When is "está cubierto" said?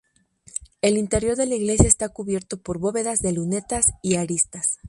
1.87-2.57